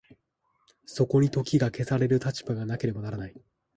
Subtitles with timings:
[0.87, 3.35] そこに時が消される立場がなければならない。